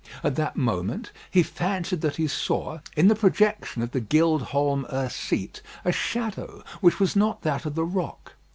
[0.23, 4.87] At that moment he fancied that he saw, in the projection of the "Gild Holm
[4.91, 8.33] 'Ur" seat a shadow, which was not that of the rock.